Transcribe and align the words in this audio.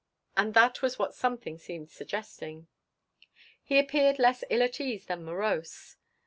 And 0.35 0.55
that 0.55 0.81
was 0.81 0.97
what 0.97 1.13
something 1.13 1.59
seemed 1.59 1.91
suggesting. 1.91 2.65
He 3.61 3.77
appeared 3.77 4.17
less 4.17 4.43
ill 4.49 4.63
at 4.63 4.81
ease 4.81 5.05
than 5.05 5.23
morose. 5.23 5.97